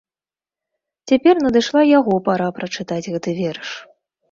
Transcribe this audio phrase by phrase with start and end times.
[1.11, 3.69] Цяпер надышла яго пара прачытаць гэты верш.